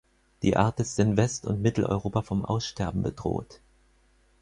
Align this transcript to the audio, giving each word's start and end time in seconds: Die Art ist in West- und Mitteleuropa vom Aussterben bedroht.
Die 0.41 0.57
Art 0.57 0.79
ist 0.79 0.97
in 0.97 1.15
West- 1.15 1.45
und 1.45 1.61
Mitteleuropa 1.61 2.23
vom 2.23 2.43
Aussterben 2.43 3.03
bedroht. 3.03 3.61